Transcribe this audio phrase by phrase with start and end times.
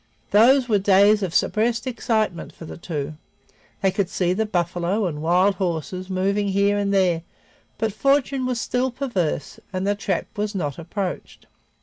[0.31, 3.17] Those were days of suppressed excitement for the two;
[3.83, 7.21] they could see the buffalo and wild horses moving here and there,
[7.77, 11.45] but fortune was still perverse and the trap was not approached.